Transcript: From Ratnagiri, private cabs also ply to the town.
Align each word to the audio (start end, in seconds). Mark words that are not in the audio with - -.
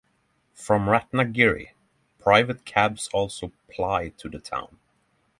From 0.55 0.87
Ratnagiri, 0.87 1.73
private 2.17 2.65
cabs 2.65 3.07
also 3.13 3.51
ply 3.69 4.09
to 4.17 4.29
the 4.29 4.39
town. 4.39 4.79